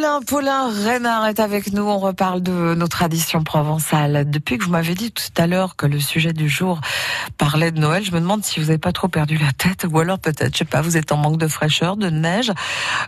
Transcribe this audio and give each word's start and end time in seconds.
Paulin, 0.00 0.22
Paulin 0.22 0.70
Reynard 0.70 1.26
est 1.26 1.40
avec 1.40 1.74
nous. 1.74 1.82
On 1.82 1.98
reparle 1.98 2.42
de 2.42 2.74
nos 2.74 2.88
traditions 2.88 3.44
provençales. 3.44 4.30
Depuis 4.30 4.56
que 4.56 4.64
vous 4.64 4.70
m'avez 4.70 4.94
dit 4.94 5.12
tout 5.12 5.24
à 5.36 5.46
l'heure 5.46 5.76
que 5.76 5.84
le 5.84 6.00
sujet 6.00 6.32
du 6.32 6.48
jour 6.48 6.80
parlait 7.36 7.70
de 7.70 7.78
Noël, 7.78 8.02
je 8.02 8.10
me 8.12 8.18
demande 8.18 8.42
si 8.42 8.60
vous 8.60 8.66
n'avez 8.66 8.78
pas 8.78 8.92
trop 8.92 9.08
perdu 9.08 9.36
la 9.36 9.52
tête 9.52 9.86
ou 9.90 9.98
alors 9.98 10.18
peut-être, 10.18 10.54
je 10.54 10.60
sais 10.60 10.64
pas, 10.64 10.80
vous 10.80 10.96
êtes 10.96 11.12
en 11.12 11.18
manque 11.18 11.36
de 11.36 11.48
fraîcheur, 11.48 11.98
de 11.98 12.08
neige. 12.08 12.50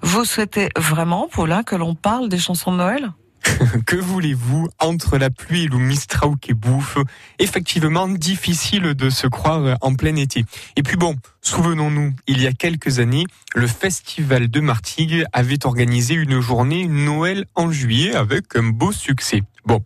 Vous 0.02 0.26
souhaitez 0.26 0.68
vraiment, 0.76 1.30
Paulin, 1.32 1.62
que 1.62 1.76
l'on 1.76 1.94
parle 1.94 2.28
des 2.28 2.36
chansons 2.36 2.72
de 2.72 2.76
Noël? 2.76 3.12
que 3.86 3.96
voulez-vous 3.96 4.68
entre 4.78 5.18
la 5.18 5.30
pluie 5.30 5.64
et 5.64 5.68
le 5.68 5.78
Mistrau 5.78 6.36
qui 6.36 6.54
bouffe? 6.54 6.98
Effectivement, 7.38 8.08
difficile 8.08 8.94
de 8.94 9.10
se 9.10 9.26
croire 9.26 9.76
en 9.80 9.94
plein 9.94 10.16
été. 10.16 10.44
Et 10.76 10.82
puis 10.82 10.96
bon, 10.96 11.16
souvenons-nous, 11.40 12.14
il 12.26 12.40
y 12.40 12.46
a 12.46 12.52
quelques 12.52 12.98
années, 12.98 13.24
le 13.54 13.66
Festival 13.66 14.48
de 14.48 14.60
Martigues 14.60 15.24
avait 15.32 15.66
organisé 15.66 16.14
une 16.14 16.40
journée 16.40 16.86
Noël 16.86 17.46
en 17.54 17.70
juillet 17.70 18.14
avec 18.14 18.56
un 18.56 18.64
beau 18.64 18.92
succès. 18.92 19.42
Bon, 19.64 19.84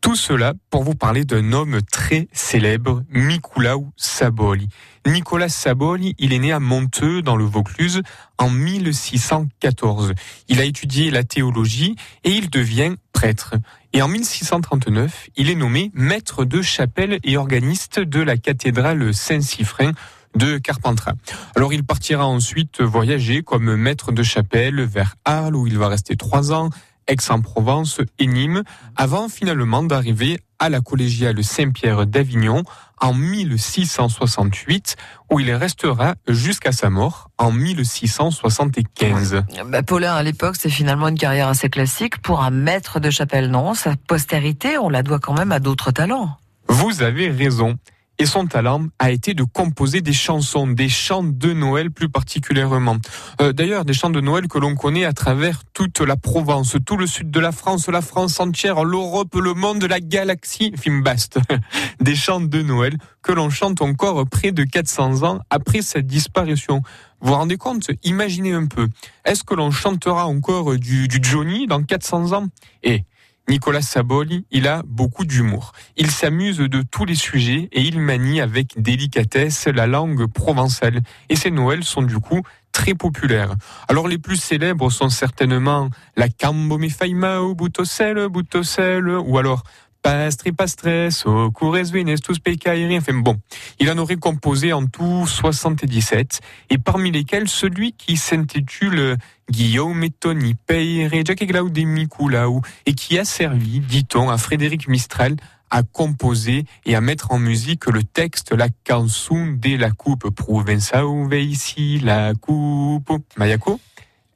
tout 0.00 0.16
cela 0.16 0.54
pour 0.70 0.84
vous 0.84 0.94
parler 0.94 1.24
d'un 1.24 1.52
homme 1.52 1.80
très 1.82 2.28
célèbre, 2.32 3.02
Nicolaou 3.12 3.92
Saboli. 3.96 4.68
Nicolas 5.06 5.48
Saboli, 5.48 6.14
il 6.18 6.32
est 6.32 6.38
né 6.38 6.52
à 6.52 6.60
Monteux, 6.60 7.22
dans 7.22 7.36
le 7.36 7.44
Vaucluse, 7.44 8.02
en 8.38 8.50
1614. 8.50 10.14
Il 10.48 10.60
a 10.60 10.64
étudié 10.64 11.10
la 11.10 11.24
théologie 11.24 11.96
et 12.24 12.30
il 12.30 12.50
devient 12.50 12.94
prêtre. 13.12 13.54
Et 13.92 14.02
en 14.02 14.08
1639, 14.08 15.28
il 15.36 15.50
est 15.50 15.54
nommé 15.54 15.90
maître 15.94 16.44
de 16.44 16.62
chapelle 16.62 17.18
et 17.24 17.36
organiste 17.36 18.00
de 18.00 18.20
la 18.20 18.36
cathédrale 18.36 19.14
Saint-Cyphrin 19.14 19.92
de 20.36 20.58
Carpentras. 20.58 21.14
Alors 21.56 21.72
il 21.72 21.84
partira 21.84 22.26
ensuite 22.26 22.80
voyager 22.80 23.42
comme 23.42 23.76
maître 23.76 24.12
de 24.12 24.22
chapelle 24.22 24.82
vers 24.82 25.16
Arles 25.24 25.56
où 25.56 25.66
il 25.66 25.78
va 25.78 25.88
rester 25.88 26.16
trois 26.16 26.52
ans, 26.52 26.70
Aix-en-Provence 27.08 28.00
et 28.18 28.26
Nîmes, 28.26 28.62
avant 28.96 29.28
finalement 29.28 29.82
d'arriver 29.82 30.38
à 30.58 30.68
la 30.68 30.80
collégiale 30.80 31.42
Saint-Pierre 31.42 32.06
d'Avignon 32.06 32.62
en 33.00 33.14
1668, 33.14 34.96
où 35.30 35.40
il 35.40 35.52
restera 35.52 36.14
jusqu'à 36.26 36.72
sa 36.72 36.90
mort 36.90 37.30
en 37.38 37.52
1675. 37.52 39.42
Bah, 39.66 39.82
Paulin, 39.82 40.14
à 40.14 40.22
l'époque, 40.22 40.56
c'est 40.58 40.70
finalement 40.70 41.08
une 41.08 41.18
carrière 41.18 41.48
assez 41.48 41.70
classique 41.70 42.18
pour 42.18 42.42
un 42.42 42.50
maître 42.50 43.00
de 43.00 43.10
chapelle, 43.10 43.50
non? 43.50 43.74
Sa 43.74 43.94
postérité, 43.96 44.78
on 44.78 44.88
la 44.88 45.02
doit 45.02 45.20
quand 45.20 45.34
même 45.34 45.52
à 45.52 45.60
d'autres 45.60 45.90
talents. 45.92 46.36
Vous 46.68 47.02
avez 47.02 47.30
raison 47.30 47.76
et 48.18 48.26
son 48.26 48.46
talent 48.46 48.86
a 48.98 49.10
été 49.10 49.34
de 49.34 49.44
composer 49.44 50.00
des 50.00 50.12
chansons, 50.12 50.66
des 50.66 50.88
chants 50.88 51.22
de 51.22 51.52
Noël 51.52 51.90
plus 51.90 52.08
particulièrement. 52.08 52.96
Euh, 53.40 53.52
D'ailleurs, 53.52 53.84
des 53.84 53.92
chants 53.92 54.10
de 54.10 54.20
Noël 54.20 54.48
que 54.48 54.58
l'on 54.58 54.74
connaît 54.74 55.04
à 55.04 55.12
travers 55.12 55.62
toute 55.72 56.00
la 56.00 56.16
Provence, 56.16 56.76
tout 56.84 56.96
le 56.96 57.06
sud 57.06 57.30
de 57.30 57.40
la 57.40 57.52
France, 57.52 57.88
la 57.88 58.02
France 58.02 58.40
entière, 58.40 58.84
l'Europe, 58.84 59.34
le 59.34 59.54
monde, 59.54 59.84
la 59.84 60.00
galaxie, 60.00 60.72
film 60.76 61.02
baste. 61.02 61.38
des 62.00 62.14
chants 62.14 62.40
de 62.40 62.62
Noël 62.62 62.96
que 63.22 63.32
l'on 63.32 63.50
chante 63.50 63.82
encore 63.82 64.26
près 64.26 64.52
de 64.52 64.64
400 64.64 65.22
ans 65.22 65.40
après 65.50 65.82
sa 65.82 66.00
disparition. 66.00 66.82
Vous 67.20 67.28
vous 67.28 67.34
rendez 67.34 67.56
compte? 67.56 67.90
Imaginez 68.04 68.52
un 68.52 68.66
peu. 68.66 68.88
Est-ce 69.24 69.44
que 69.44 69.54
l'on 69.54 69.70
chantera 69.70 70.26
encore 70.26 70.76
du, 70.76 71.08
Johnny 71.22 71.66
dans 71.66 71.82
400 71.82 72.32
ans? 72.32 72.46
Et 72.82 73.04
Nicolas 73.48 73.80
Saboli, 73.80 74.44
il 74.50 74.68
a 74.68 74.82
beaucoup 74.86 75.24
d'humour. 75.24 75.72
Il 75.96 76.10
s'amuse 76.10 76.58
de 76.58 76.82
tous 76.82 77.06
les 77.06 77.14
sujets 77.14 77.68
et 77.72 77.80
il 77.80 77.98
manie 77.98 78.42
avec 78.42 78.80
délicatesse 78.80 79.66
la 79.68 79.86
langue 79.86 80.26
provençale. 80.26 81.00
Et 81.30 81.36
ses 81.36 81.50
Noëls 81.50 81.84
sont 81.84 82.02
du 82.02 82.18
coup 82.18 82.42
très 82.72 82.94
populaires. 82.94 83.54
Alors 83.88 84.06
les 84.06 84.18
plus 84.18 84.36
célèbres 84.36 84.90
sont 84.90 85.08
certainement 85.08 85.88
la 86.16 86.28
Cambo 86.28 86.76
mi 86.76 86.90
faima 86.90 87.40
ou 87.40 87.54
Boutosel, 87.54 88.28
Boutosel, 88.28 89.08
ou 89.08 89.38
alors 89.38 89.62
Pastri 90.02 90.52
Pastres, 90.52 91.26
Ocures 91.26 91.92
Vines, 91.92 92.18
tous 92.18 92.38
Pecairi, 92.38 92.96
enfin 92.96 93.14
bon. 93.14 93.36
Il 93.78 93.90
en 93.90 93.98
aurait 93.98 94.16
composé 94.16 94.72
en 94.72 94.86
tout 94.86 95.26
77, 95.26 96.40
et 96.70 96.78
parmi 96.78 97.10
lesquels 97.10 97.48
celui 97.48 97.92
qui 97.92 98.16
s'intitule 98.16 99.16
Guillaume 99.50 100.08
Tony 100.20 100.54
Peire, 100.54 101.10
Jacques 101.26 101.44
Glaudi 101.44 101.86
Miculaou, 101.86 102.62
et 102.86 102.94
qui 102.94 103.18
a 103.18 103.24
servi, 103.24 103.80
dit-on, 103.80 104.30
à 104.30 104.38
Frédéric 104.38 104.88
Mistral 104.88 105.36
à 105.70 105.82
composer 105.82 106.64
et 106.86 106.94
à 106.94 107.00
mettre 107.00 107.32
en 107.32 107.38
musique 107.38 107.86
le 107.86 108.02
texte 108.02 108.52
La 108.52 108.68
canson 108.84 109.46
de 109.46 109.76
la 109.76 109.90
coupe 109.90 110.30
Provençao 110.30 111.30
ici 111.32 112.00
la 112.02 112.32
coupe. 112.34 113.10
Mayako 113.36 113.80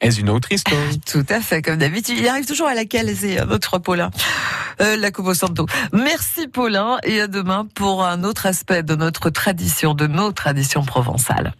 est 0.00 0.18
une 0.18 0.28
autre 0.28 0.52
histoire. 0.52 0.80
Tout 1.06 1.24
à 1.28 1.40
fait, 1.40 1.62
comme 1.62 1.78
d'habitude. 1.78 2.18
Il 2.18 2.28
arrive 2.28 2.46
toujours 2.46 2.66
à 2.66 2.74
laquelle 2.74 3.16
c'est 3.16 3.44
notre 3.46 3.78
Paulin. 3.78 4.10
Euh, 4.82 4.97
la 4.97 5.10
Santo. 5.34 5.66
Merci 5.93 6.48
Paulin 6.48 6.98
et 7.04 7.20
à 7.20 7.26
demain 7.26 7.66
pour 7.75 8.04
un 8.04 8.25
autre 8.25 8.47
aspect 8.47 8.82
de 8.82 8.94
notre 8.94 9.31
tradition, 9.31 9.94
de 9.94 10.06
nos 10.06 10.32
traditions 10.32 10.84
provençales. 10.84 11.54